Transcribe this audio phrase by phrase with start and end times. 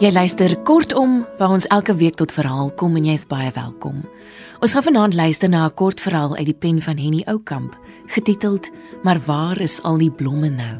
[0.00, 3.98] Jy luister kortom waar ons elke week tot verhaal kom en jy's baie welkom.
[4.64, 8.70] Ons gaan vanaand luister na 'n kort verhaal uit die pen van Henny Oukamp, getiteld
[9.02, 10.78] Maar waar is al die blomme nou?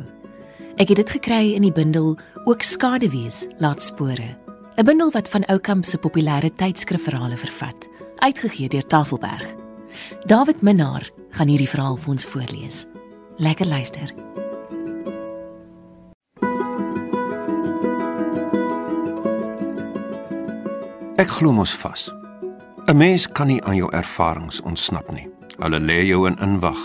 [0.77, 4.39] Ek het dit gekry in die bundel Ook skaduwees laat spore.
[4.77, 9.55] 'n Bundel wat van Oukamp se populêre tydskrifverhale vervat, uitgegee deur Tafelberg.
[10.25, 12.87] David Minnar gaan hierdie verhaal vir ons voorlees.
[13.37, 14.15] Lekker luister.
[21.21, 22.09] Ek glo mos vas.
[22.89, 25.29] 'n Mens kan nie aan jou ervarings ontsnap nie.
[25.59, 26.79] Hulle lê jou in inwag.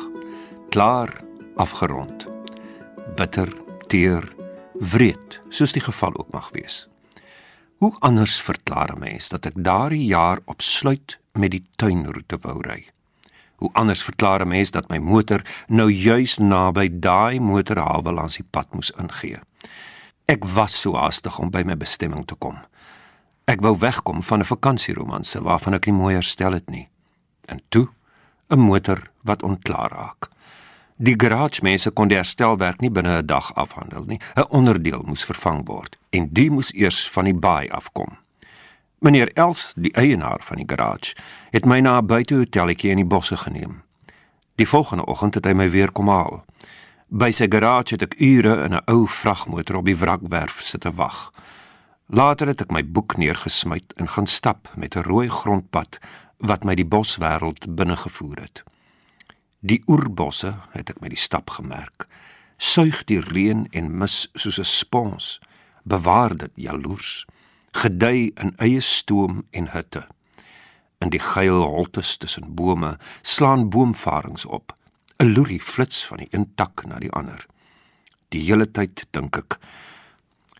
[0.70, 1.24] Klaar,
[1.56, 2.28] afgerond.
[3.16, 3.48] Bitter,
[3.88, 4.28] teer,
[4.74, 6.90] wreed, soos die geval ook mag wees.
[7.78, 12.86] Hoe anders verklaar 'n mens dat ek daardie jaar opsluit met die tuinroete wou ry?
[13.56, 18.48] Hoe anders verklaar 'n mens dat my motor nou juis naby daai motorhawe langs die
[18.52, 19.40] pad moes ingee?
[20.26, 22.58] Ek was so haastig om by my bestemming te kom.
[23.46, 26.88] Ek wou wegkom van 'n vakansieromanse waarvan ek nie mooi herstel het nie.
[27.46, 27.88] En toe
[28.50, 30.30] 'n motor wat onklaar raak.
[30.96, 34.20] Die garage mense kon die herstelwerk nie binne 'n dag afhandel nie.
[34.36, 38.18] 'n Onderdeel moes vervang word en die moes eers van die baai afkom.
[39.00, 41.16] Meneer Els, die eienaar van die garage,
[41.52, 43.84] het my na 'n buitehotelletjie in die bosse geneem.
[44.56, 46.46] Die volgende oggend het hy my weer kom haal.
[47.08, 50.92] By sy garage het ek ure in 'n ou vragmotor op die wrakwerf sit te
[50.92, 51.32] wag.
[52.06, 55.98] Later het ek my boek neergesmyt en gaan stap met 'n rooi grondpad
[56.38, 58.64] wat my die boswêreld binnegevoer het.
[59.60, 62.08] Die oerbosse het ek met die stap gemerk.
[62.58, 65.40] Suig die reën en mis soos 'n spons,
[65.84, 67.26] bewaar dit jaloers,
[67.72, 70.08] gedei in eie stoom en hitte.
[71.00, 74.74] In die geil holtes tussen bome slaan boomvarings op.
[75.18, 77.46] 'n Loerie flits van die een tak na die ander.
[78.30, 79.60] Die hele tyd dink ek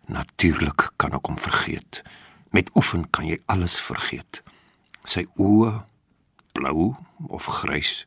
[0.06, 2.02] Natuurlik kan ek hom vergeet.
[2.54, 4.42] Met oefen kan jy alles vergeet.
[5.04, 5.84] Sy oë
[6.54, 6.94] blou
[7.28, 8.06] of grys.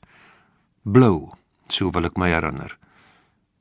[0.83, 1.33] Blou,
[1.69, 2.79] so wil ek my herinner.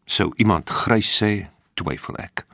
[0.06, 2.46] Sou iemand grys sê, twyfel ek.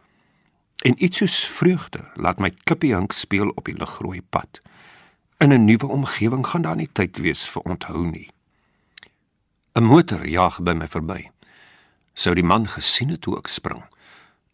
[0.83, 4.59] En iets soos vreugde laat my klippie hink speel op die ligrooi pad.
[5.37, 8.29] In 'n nuwe omgewing gaan daar nie tyd wees vir onthou nie.
[9.75, 11.29] 'n Motor jaag by my verby.
[12.13, 13.83] Sou die man gesien het hoe ek spring?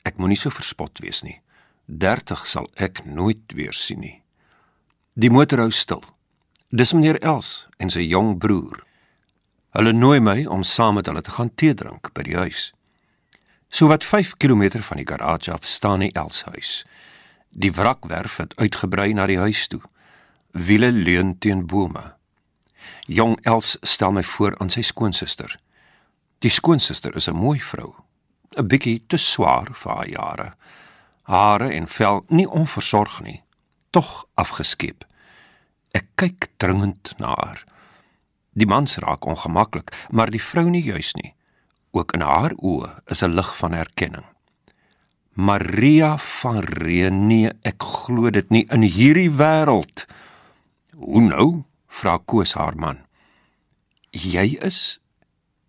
[0.09, 1.37] Ek moenie so verspot wees nie.
[1.85, 4.17] 30 sal ek nooit weer sien nie.
[5.13, 6.01] Die motor hou stil.
[6.69, 8.81] Dis meneer Els en sy jong broer.
[9.77, 12.69] Hulle nooi my om saam met hulle te gaan tee drink by die huis.
[13.69, 16.71] So wat 5 km van die garage af staan die Els huis.
[17.49, 19.81] Die wrakwerf het uitgebrei na die huis toe.
[20.53, 22.13] Wiele leun teen bome.
[23.05, 25.59] Jong Els stel my voor aan sy skoonsister.
[26.39, 27.93] Die skoonsister is 'n mooi vrou,
[28.57, 30.53] 'n bietjie te swaar vir haar jare.
[31.23, 33.41] Hare en vel nie onversorg nie,
[33.89, 35.05] tog afgeskep.
[35.93, 37.65] Ek kyk dringend na haar.
[38.53, 41.33] Die mans raak ongemaklik, maar die vrou nie juis nie.
[41.91, 44.25] Ook in haar oë is 'n lig van erkenning.
[45.33, 50.05] Maria van Renie, ek glo dit nie in hierdie wêreld.
[50.91, 51.63] Hoe nou?
[51.87, 52.99] vra Koos haar man.
[54.11, 54.99] Jy is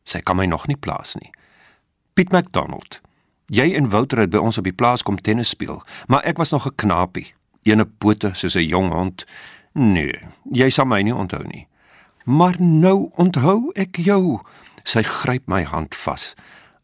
[0.05, 1.31] sy kan my nog nie plaas nie.
[2.15, 3.01] Piet McDonald.
[3.47, 6.51] Jy en Wouter het by ons op die plaas kom tennis speel, maar ek was
[6.51, 9.27] nog 'n knapie, ene pote soos 'n jong hond.
[9.75, 10.15] Nee,
[10.53, 11.67] jy sal my nie onthou nie.
[12.25, 14.41] Maar nou onthou ek jou.
[14.85, 16.35] Sy gryp my hand vas.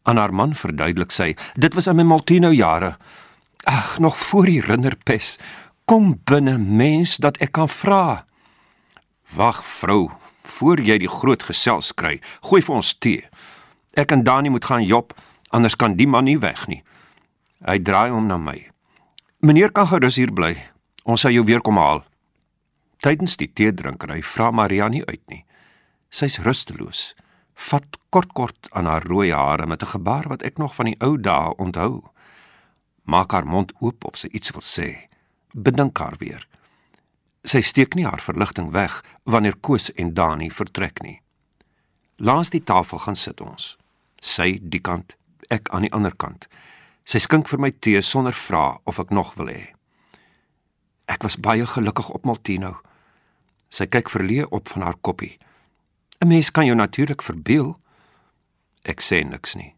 [0.03, 2.97] Aan haar man verduidelik sy, dit was in my Maltino jare.
[3.63, 5.37] Ag, nog voor die rinderpes.
[5.85, 8.25] Kom binne, mens, dat ek kan vra.
[9.35, 10.11] Wag, vrou,
[10.43, 13.25] voor jy die groot gesels kry, gooi vir ons tee.
[13.97, 15.13] Ek en Dani moet gaan Job
[15.49, 16.81] Anders kan die man nie weg nie.
[17.65, 18.57] Hy draai hom na my.
[19.41, 20.55] Meneer kan gerus hier bly.
[21.07, 22.03] Ons sal jou weer kom haal.
[23.03, 25.43] Tydens die teedrinkery vra Maria nie uit nie.
[26.09, 27.13] Sy's rusteloos.
[27.57, 30.99] Vat kort kort aan haar rooi hare met 'n gebaar wat ek nog van die
[30.99, 32.03] ou dae onthou.
[33.03, 35.07] Maak haar mond oop of sy iets wil sê.
[35.53, 36.47] Bedink haar weer.
[37.43, 41.21] Sy steek nie haar verligting weg wanneer Koos en Dani vertrek nie.
[42.17, 43.77] Langs die tafel gaan sit ons.
[44.21, 45.15] Sy die kant,
[45.53, 46.47] ek aan die ander kant.
[47.07, 49.71] Sy skink vir my tee sonder vra of ek nog wil hê.
[51.07, 52.73] Ek was baie gelukkig op Maltino.
[53.71, 55.37] Sy kyk verleë op van haar koppie.
[56.19, 57.79] 'n Mens kan jou natuurlik verbeel.
[58.83, 59.75] Ek sê niks nie.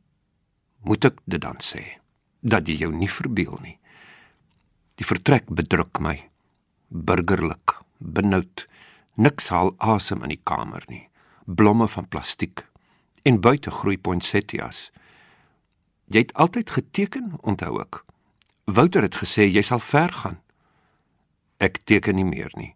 [0.81, 1.99] Moet ek dit dan sê
[2.41, 3.77] dat jy jou nie verbeel nie?
[4.95, 6.29] Die vertrek bedruk my.
[6.89, 8.65] Burgerlik, benoud.
[9.15, 11.09] Niks haal asem in die kamer nie.
[11.45, 12.68] Blomme van plastiek
[13.23, 14.91] en buite groei poinsettias.
[16.09, 18.03] Jy het altyd geteken, onthou ek.
[18.65, 20.39] Wouter het gesê jy sal ver gaan.
[21.57, 22.75] Ek teken nie meer nie.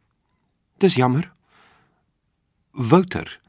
[0.78, 1.32] Dis jammer.
[2.72, 3.40] Wouter.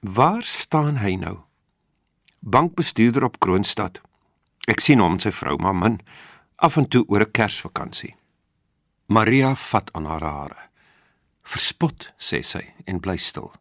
[0.00, 1.38] Waar staan hy nou?
[2.40, 4.00] Bankbestuurder op Kroonstad.
[4.68, 6.00] Ek sien hom en sy vrou maar min
[6.56, 8.16] af en toe oor 'n Kersvakansie.
[9.06, 10.68] Maria vat aan haar hare.
[11.42, 13.52] Verspot, sê sy en bly stil.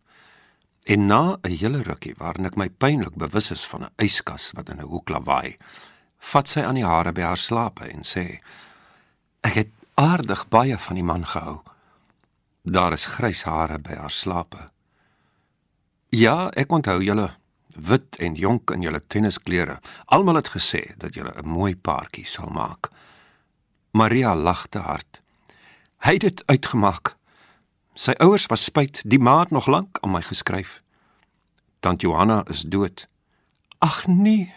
[0.84, 4.70] En na 'n hele rukkie waarin ek my pynlik bewus is van 'n yskas wat
[4.70, 5.58] in 'n hoek lawaai,
[6.20, 8.40] vat sy aan die hare by haar slape en sê:
[9.42, 11.62] "Ek het aardig baie van die man gehou."
[12.64, 14.70] Daar is grys hare by haar slape.
[16.10, 17.36] Ja, ek onthou julle
[17.76, 19.80] wit en jonk in julle tennisklere.
[20.06, 22.90] Almal het gesê dat julle 'n mooi paartjie sal maak.
[23.92, 25.22] Maria lag te hard.
[25.98, 27.16] Hy het dit uitgemaak.
[27.94, 30.82] Sy ouers was spyt, die maat nog lank aan my geskryf.
[31.80, 33.06] Tant Johanna is dood.
[33.78, 34.54] Ag nee.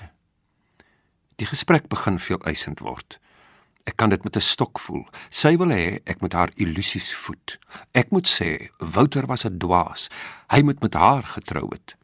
[1.36, 3.18] Die gesprek begin veel eisend word.
[3.84, 5.06] Ek kan dit met 'n stok voel.
[5.30, 7.58] Sy wil hê ek moet haar illusies voed.
[7.92, 10.08] Ek moet sê Wouter was 'n dwaas.
[10.48, 11.96] Hy moet met haar getrou het.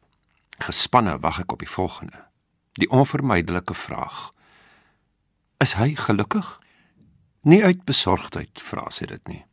[0.59, 2.29] Gespanne wag ek op die volgende.
[2.73, 4.31] Die onvermydelike vraag.
[5.59, 6.61] Is hy gelukkig?
[7.43, 9.45] Nie uit besorgdheid vra sy dit nie.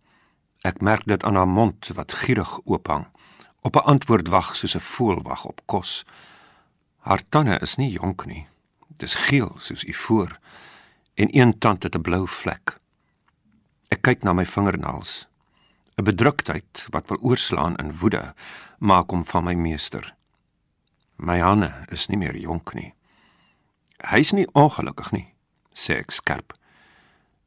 [0.61, 3.07] Ek merk dit aan haar mond wat gierig oophang.
[3.61, 6.05] Op 'n antwoord wag soos 'n voël wag op kos.
[6.97, 8.47] Haar tande is nie jonk nie.
[8.87, 10.39] Dis geel soos ivoor
[11.13, 12.77] en een tand het 'n blou vlek.
[13.87, 15.27] Ek kyk na my vingernaels.
[15.95, 18.35] 'n Bedruktheid wat wil oorslaan in woede
[18.77, 20.15] maak hom van my meester.
[21.15, 22.93] My hande is nie meer jonk nie.
[23.97, 25.33] Hy's nie ongelukkig nie,
[25.73, 26.53] sê ek skerp.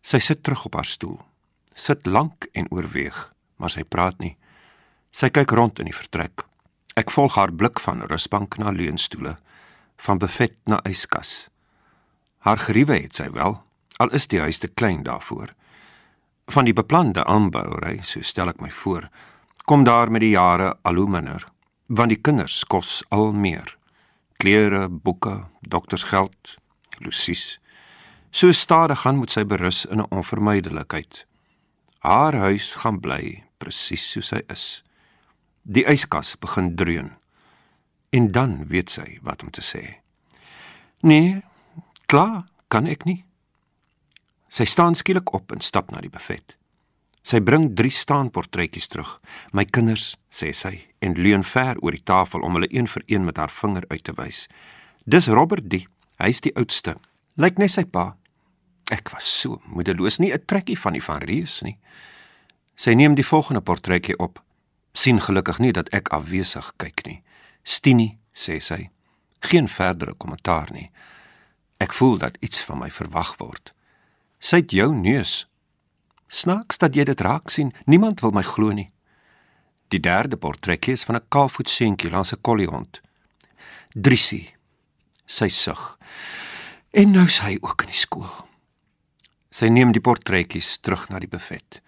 [0.00, 1.31] Sy sit terug op haar stoel
[1.74, 4.36] sit lank en oorweeg, maar sy praat nie.
[5.12, 6.44] Sy kyk rond in die vertrek.
[6.96, 9.36] Ek volg haar blik van rusbank na leunstoele,
[9.96, 11.48] van buffet na yskas.
[12.44, 13.60] Haar geriewe het sy wel,
[13.96, 15.54] al is die huis te klein daarvoor.
[16.50, 19.08] Van die beplande aanbouery, so stel ek my voor,
[19.64, 21.46] kom daar met die jare al hoe minder,
[21.86, 23.76] want die kinders kos al meer.
[24.42, 26.56] Klere, boeke, doktersgeld,
[26.98, 27.60] Lucies.
[28.30, 31.26] So stadig gaan moet sy berus in 'n onvermydelikheid.
[32.02, 34.82] Haar huis gaan bly presies soos hy is.
[35.62, 37.12] Die yskas begin dreun.
[38.10, 39.82] En dan weet sy wat om te sê.
[41.06, 41.40] Nee,
[42.10, 43.22] klaar, kan ek nie.
[44.50, 46.56] Sy staan skielik op en stap na die buffet.
[47.22, 49.14] Sy bring drie staanportretjies terug.
[49.54, 53.24] My kinders, sê sy en leun ver oor die tafel om hulle een vir een
[53.26, 54.48] met haar vinger uit te wys.
[55.06, 55.84] Dis Robert die,
[56.18, 56.96] hy's die oudste.
[57.38, 58.16] Lyk net sy pa.
[58.92, 61.78] Ek was so moedeloos, nie 'n trekkie van die van reus nie.
[62.74, 64.42] Sy neem die volgende portretjie op.
[64.94, 67.22] sien gelukkig nie dat ek afwesig kyk nie.
[67.62, 68.90] Stini, sê sy.
[69.40, 70.90] Geen verdere kommentaar nie.
[71.78, 73.72] Ek voel dat iets van my verwag word.
[74.38, 75.46] Sy het jou neus.
[76.28, 77.72] Snaaks dat jy dit raak sien.
[77.86, 78.90] Niemand wil my glo nie.
[79.88, 83.00] Die derde portretjie is van 'n kaalvoet seentjie langs 'n kolliehond.
[83.94, 84.54] Drisie.
[85.26, 85.98] Sy sug.
[86.90, 88.51] En nou sy ook in die skool.
[89.52, 91.82] Sy neem die portretjies terug na die buffet.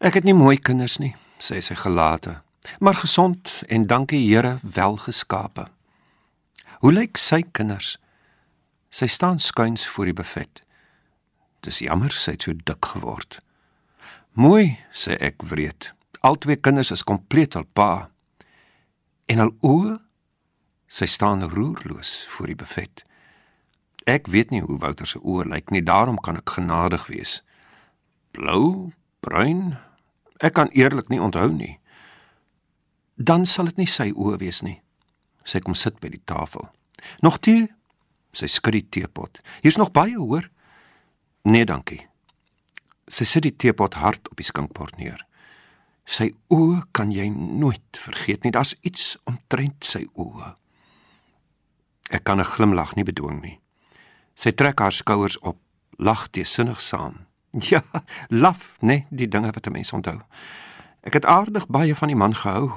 [0.00, 2.38] Ek het nie mooi kinders nie, sê sy gelate,
[2.80, 5.66] maar gesond en dankie Here welgeskape.
[6.80, 7.98] Hoe lyk sy kinders?
[8.88, 10.62] Sy staan skuins voor die buffet.
[11.60, 13.36] Dis jammer sy het so dik geword.
[14.40, 15.90] Mooi, sê ek wreed.
[16.24, 18.08] Albei kinders is kompleet al pa.
[19.28, 19.98] En al oë
[20.90, 23.04] sy staan roerloos voor die buffet.
[24.08, 27.40] Ek weet nie hoe Wouter se oë lyk nie, daarom kan ek genadig wees.
[28.32, 29.76] Blou, bruin.
[30.40, 31.78] Ek kan eerlik nie onthou nie.
[33.20, 34.78] Dan sal dit nie sy oë wees nie.
[35.44, 36.70] Sy kom sit by die tafel.
[37.20, 37.68] Nog tee?
[38.32, 39.40] Sy skud die teepot.
[39.64, 40.48] Hier's nog baie, hoor.
[41.42, 42.00] Nee, dankie.
[43.10, 45.24] Sy sit die teepot hard op die skinkbord neer.
[46.10, 48.54] Sy oë kan jy nooit vergeet nie.
[48.54, 50.54] Daar's iets omtrent sy oë.
[52.10, 53.60] Ek kan 'n glimlag nie bedwing nie.
[54.40, 55.58] Sy trek haar skouers op,
[56.00, 57.26] lag teesinnig saam.
[57.72, 57.82] Ja,
[58.28, 60.20] laf, nee, die dinge wat 'n mens onthou.
[61.02, 62.70] Ek het aardig baie van die man gehou,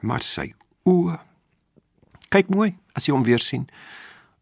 [0.00, 1.20] maar sy oë.
[2.28, 3.68] Kyk mooi as jy hom weer sien.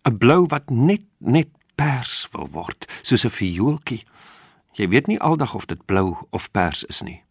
[0.05, 4.05] 'n Blou wat net net pers wil word, soos 'n viooltjie.
[4.73, 7.23] Jy weet nie aldag of dit blou of pers is nie.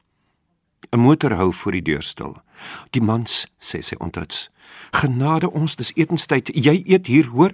[0.91, 2.35] 'n Motor hou voor die deur stil.
[2.89, 4.49] Die mans sê sy onthouds.
[4.91, 6.51] Genade ons, dis etenstyd.
[6.53, 7.53] Jy eet hier, hoor?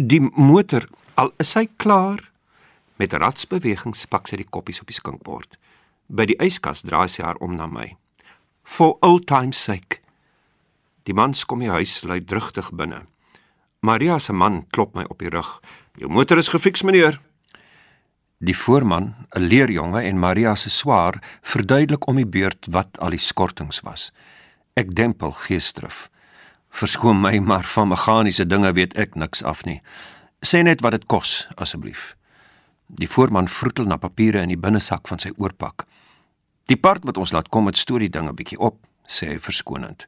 [0.00, 0.86] Die motor,
[1.20, 2.22] al is hy klaar,
[2.96, 5.58] met ratsbewegings spak sy die koppies op die skinkbord.
[6.08, 7.90] By die yskas draai sy haar om na my.
[8.64, 9.98] For old time's sake.
[11.04, 13.02] Die man kom die huis lui drugtig binne.
[13.84, 15.58] Maria se man klop my op die rug.
[16.00, 17.20] Jou motor is gefiks, meneer.
[18.38, 23.18] Die voorman, 'n leerjonge en Maria se swaar, verduidelik om die beurt wat al die
[23.18, 24.12] skortings was.
[24.76, 26.08] Ek dempel geesdrif.
[26.70, 29.80] Verskoon my, maar van meganiese dinge weet ek niks af nie.
[30.40, 32.14] Sê net wat dit kos, asseblief.
[32.86, 35.84] Die voorman vroetel na papiere in die binnesak van sy oorpak.
[36.70, 40.06] Die part wat ons laat kom het storie dinge bietjie op, sê hy verskonend.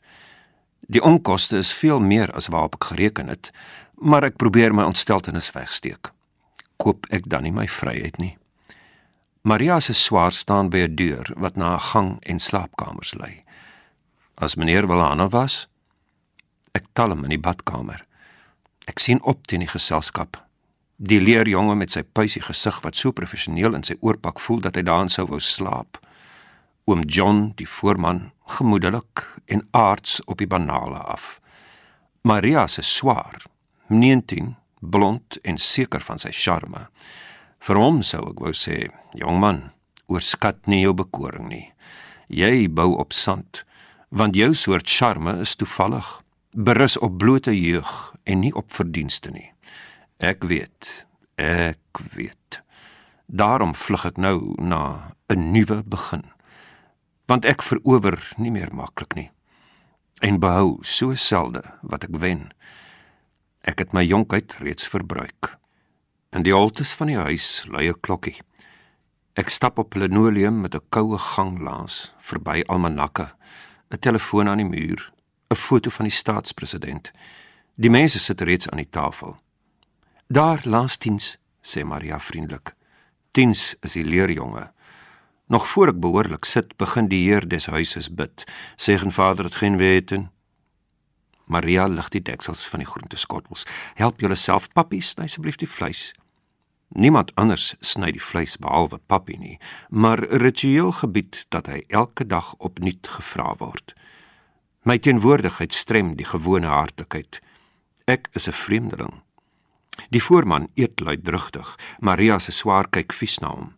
[0.89, 3.51] Die onkoste is veel meer as waarop ek gereken het,
[3.99, 6.11] maar ek probeer my ontsteltenis wegsteek.
[6.83, 8.37] Koop ek dan nie my vryheid nie?
[9.43, 13.41] Maria se swaar staan by 'n deur wat na 'n gang en slaapkamers lei.
[14.35, 15.67] As meneer Wilana was,
[16.73, 18.05] ek tel hom in die badkamer.
[18.89, 20.39] Ek sien op teen die geselskap.
[21.03, 24.85] Die leerjonge met sy puisie gesig wat so professioneel in sy oorpak voel dat hy
[24.87, 25.99] daarin sou wou slaap.
[26.87, 31.39] Oom John, die voorman, gemoedelik en aards op die banale af.
[32.23, 33.43] Maria se swaar,
[33.89, 36.87] 19, blond en seker van sy charme.
[37.63, 38.89] Vir hom sou ek wou sê,
[39.19, 39.63] jong man,
[40.11, 41.67] oorskat nie jou bekoring nie.
[42.31, 43.65] Jy bou op sand,
[44.11, 46.22] want jou soort charme is toevallig,
[46.53, 49.53] berus op blote jeug en nie op verdienste nie.
[50.17, 51.07] Ek weet,
[51.41, 52.61] ek weet.
[53.27, 56.25] Daarom vlug ek nou na 'n nuwe begin.
[57.27, 59.31] Want ek verower nie meer maklik nie
[60.21, 62.53] en behou so selde wat ek wen.
[63.67, 65.59] Ek het my jonkheid reeds verbruik.
[66.31, 68.39] In die holtes van die huis lui 'n klokkie.
[69.35, 73.35] Ek stap op linoleum met 'n koue ganglaas verby almanakke,
[73.91, 75.12] 'n telefoon aan die muur,
[75.53, 77.11] 'n foto van die staatspresident.
[77.75, 79.37] Die mense sit reeds aan die tafel.
[80.27, 82.75] Daar laastens, sê Maria vriendelik.
[83.31, 84.73] Tens is die leerjonge.
[85.47, 88.45] Nog voor ek behoorlik sit, begin die heer des huises bid.
[88.77, 90.31] Segen Vader het geen weten.
[91.45, 93.67] Maria lig die deksels van die groenteskottels.
[93.95, 96.13] Help julleself, papi, sny asseblief die vleis.
[96.89, 102.55] Niemand anders sny die vleis behalwe papi nie, maar ritueel gebied dat hy elke dag
[102.59, 103.95] opnuut gevra word.
[104.83, 107.39] My teenwoordigheid strem die gewone hartlikheid.
[108.11, 109.23] Ek is 'n vreemdeling.
[110.11, 111.79] Die voorman eet luidrugtig.
[112.01, 113.77] Maria se swaar kyk vies na hom.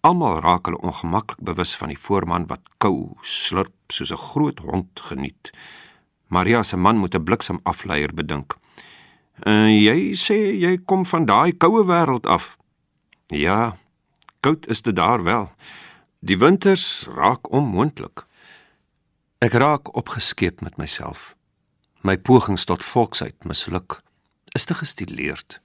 [0.00, 5.00] Almal raak hulle ongemaklik bewus van die voorman wat kou, slurp soos 'n groot hond
[5.00, 5.50] geniet.
[6.28, 8.56] Maria se man moet 'n bliksemafleier bedink.
[9.42, 12.58] "En uh, jy sê jy kom van daai koue wêreld af."
[13.26, 13.76] "Ja,
[14.40, 15.52] koud is dit daar wel.
[16.20, 18.26] Die winters raak onmoontlik."
[19.42, 21.32] Ek raak opgeskeep met myself.
[22.06, 23.98] My pogings tot volksheid misluk.
[24.54, 25.56] Is te gestileerd,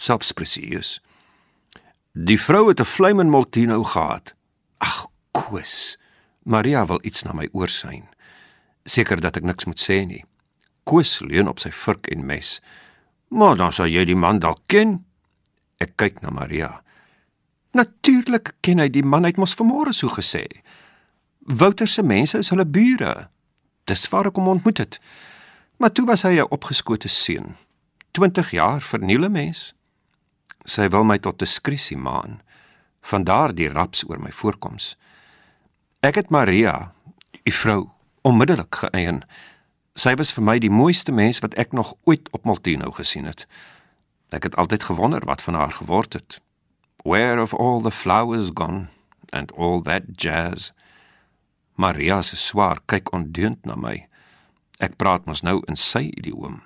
[0.00, 1.02] selfs presieus.
[2.12, 4.32] Die vrou het 'n Flamen Maltino gehad.
[4.78, 5.98] Ag, Koos.
[6.42, 8.08] Maria wil iets na my oor syn.
[8.84, 10.24] Seker dat ek niks moet sê nie.
[10.84, 12.60] Koos leun op sy vurk en mes.
[13.28, 15.04] Maar dan sal jy die man dalk ken.
[15.76, 16.82] Ek kyk na Maria.
[17.72, 20.46] Natuurlik ken hy die man, hy het mos vanmôre so gesê.
[21.46, 23.28] Wouter se mense is hulle bure.
[23.84, 25.00] Dis waar ek hom ontmoet het.
[25.78, 27.54] Maar toe was hy 'n opgeskote seun.
[28.10, 29.76] 20 jaar verniele mens
[30.66, 32.40] sy wil my tot diskresie maan.
[33.06, 34.96] Van daar die raps oor my voorkoms.
[36.00, 36.92] Ek het Maria,
[37.44, 37.88] u vrou,
[38.26, 39.22] onmiddellik geëien.
[39.94, 43.46] Sy was vir my die mooiste mens wat ek nog ooit op Maltino gesien het.
[44.34, 46.40] Ek het altyd gewonder wat van haar geword het.
[47.06, 48.88] Where of all the flowers gone
[49.30, 50.72] and all that jazz.
[51.76, 53.96] Maria se swaar kyk ondeund na my.
[54.80, 56.62] Ek praat mos nou in sy idioom.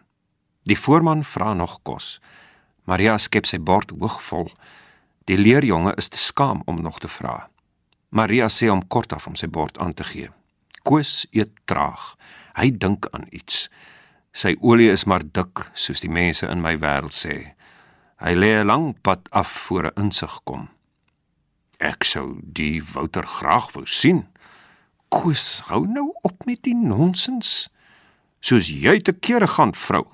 [0.66, 2.18] Die voorman vra nog kos.
[2.86, 4.50] Maria skep sy bord hoog vol.
[5.26, 7.48] Die leerjonge is te skaam om nog te vra.
[8.10, 10.30] Maria sê hom kort af om sy bord aan te gee.
[10.82, 12.14] Koos eet traag.
[12.58, 13.68] Hy dink aan iets.
[14.32, 17.54] Sy olie is maar dik, soos die mense in my wêreld sê.
[18.22, 20.68] Hy lê 'n lang pad af voor 'n insig kom.
[21.78, 24.26] Ek sou die Wouter graag wou sien.
[25.10, 27.66] Koos, hou nou op met die nonsens.
[28.38, 30.04] Soos jy te kere gaan, vrou.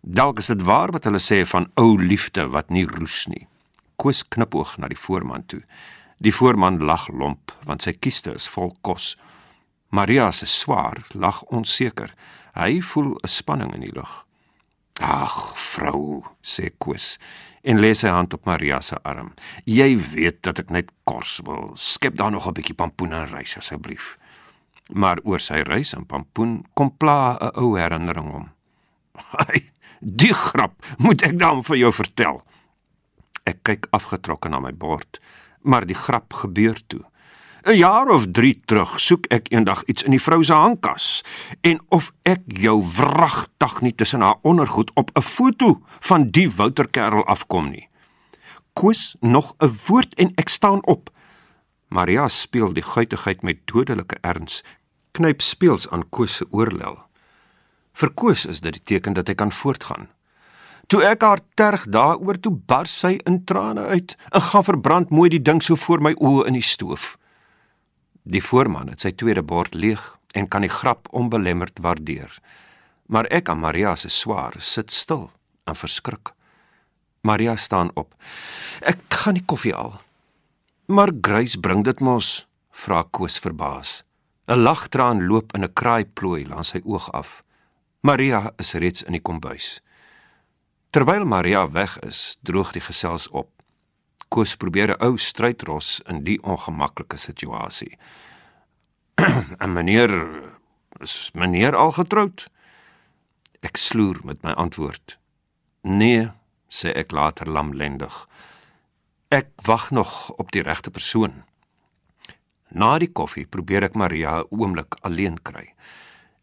[0.00, 3.44] Dalk is dit waar wat hulle sê van ou liefde wat nie roes nie.
[4.00, 5.60] Koos knipoog na die voorman toe.
[6.24, 9.16] Die voorman lag lomp want sy kieste is vol kos.
[9.92, 12.14] Maria se swaar lag onseker.
[12.56, 14.24] Hy voel 'n spanning in die lug.
[15.00, 17.18] "Ag, vrou," sê Koos
[17.62, 19.34] en lê sy hand op Maria se arm.
[19.64, 21.72] "Jy weet dat ek net kos wil.
[21.74, 24.16] Skep daar nog 'n bietjie pampoen en rys asseblief."
[24.88, 28.48] Maar oor sy rys en pampoen kom pla 'n ou herinnering hom.
[29.14, 32.40] "Hy Die grap moet ek dan vir jou vertel.
[33.48, 35.18] Ek kyk afgetrokke na my bord,
[35.62, 37.02] maar die grap gebeur toe.
[37.66, 41.24] 'n Jaar of 3 terug soek ek eendag iets in die vrou se handkas
[41.60, 46.88] en of ek jou wragtig nie tussen haar ondergoed op 'n foto van die Wouter
[46.88, 47.88] kerel afkom nie.
[48.72, 51.10] Koos nog 'n woord en ek staan op.
[51.88, 54.62] Maria speel die guitigheid met dodelike erns,
[55.18, 56.96] knyp speels aan Koos se oorlel.
[57.98, 60.06] Vir Koos is dit die teken dat hy kan voortgaan.
[60.88, 65.28] Toe ek haar terg daaroor toe bars sy in trane uit en gaan verbrand mooi
[65.34, 67.16] die ding so voor my oë in die stoof.
[68.24, 70.00] Die voorman het sy tweede bord leeg
[70.38, 72.32] en kan die grap onbelemmerd waardeer.
[73.08, 75.28] Maar ek aan Maria se swaar sit stil
[75.68, 76.32] en verskrik.
[77.20, 78.14] Maria staan op.
[78.80, 79.98] Ek gaan die koffie al.
[80.88, 84.07] Maar Grace bring dit mos, vra Koos verbaas.
[84.48, 87.44] 'n Lagtraan loop in 'n kraaiplooi langs sy oog af.
[88.00, 89.82] Maria is reeds in die kombuis.
[90.90, 93.50] Terwyl Maria weg is, droog die gesels op.
[94.28, 97.98] Koos probeer 'n ou strydros in die ongemaklike situasie.
[99.64, 100.12] "En meneer,
[101.00, 102.48] is meneer al getroud?"
[103.60, 105.18] Ek sloer met my antwoord.
[105.82, 106.30] "Nee,"
[106.68, 108.28] sê ek later lamlendig.
[109.28, 111.44] Ek wag nog op die regte persoon.
[112.70, 115.74] Na die koffie probeer ek Maria 'n oomblik alleen kry.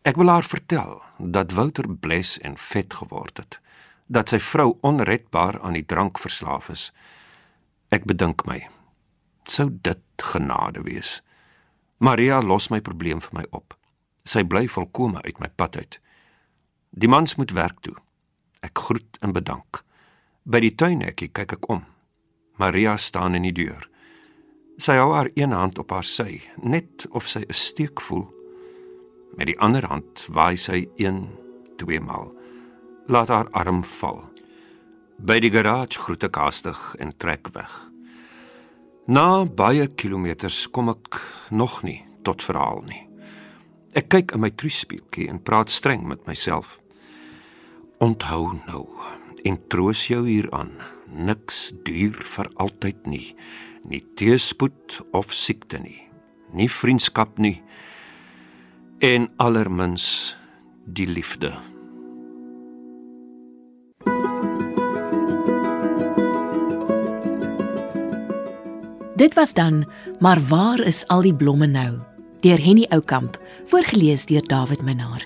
[0.03, 3.59] Ek wil haar vertel dat Wouter bles en vet geword het,
[4.07, 6.91] dat sy vrou onredbaar aan die drank verslaaf is.
[7.89, 8.67] Ek bedink my,
[9.43, 11.21] sou dit genade wees?
[11.97, 13.73] Maria los my probleem vir my op.
[14.25, 15.99] Sy bly volkome uit my pad uit.
[16.89, 17.95] Die mans moet werk toe.
[18.61, 19.83] Ek groet en bedank.
[20.43, 21.85] By die tuinhekkie kyk ek om.
[22.57, 23.89] Maria staan in die deur.
[24.77, 28.27] Sy hou haar een hand op haar sy, net of sy 'n steek voel.
[29.37, 31.29] Met die ander hand waai sy 1,
[31.77, 32.33] 2 maal.
[33.07, 34.23] Laat haar arm val.
[35.17, 37.89] By die garage groet ek haastig en trek weg.
[39.07, 43.07] Na baie kilometers kom ek nog nie tot verhaal nie.
[43.93, 46.79] Ek kyk in my truspieeltjie en praat streng met myself.
[47.99, 48.89] Onthou nou,
[49.45, 50.94] en troos jou hieraan.
[51.11, 53.35] Niks duur vir altyd nie.
[53.85, 56.01] Nie teëspoed of siekte nie.
[56.53, 57.61] Nie vriendskap nie.
[58.99, 60.35] En allermins
[60.85, 61.53] die liefde.
[69.15, 69.85] Dit was dan,
[70.19, 71.99] maar waar is al die blomme nou?
[72.39, 75.23] Deur Henny Oukamp, voorgeles deur David Minnar.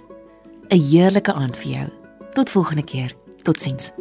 [0.69, 1.87] 'n Heerlike aand vir jou.
[2.33, 3.15] Tot volgende keer.
[3.41, 3.91] Totsiens.